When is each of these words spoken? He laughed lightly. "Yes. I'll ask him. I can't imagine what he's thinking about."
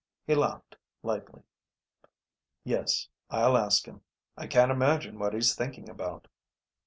He 0.25 0.33
laughed 0.33 0.77
lightly. 1.03 1.43
"Yes. 2.63 3.07
I'll 3.29 3.55
ask 3.55 3.85
him. 3.85 4.01
I 4.35 4.47
can't 4.47 4.71
imagine 4.71 5.19
what 5.19 5.35
he's 5.35 5.53
thinking 5.53 5.87
about." 5.91 6.27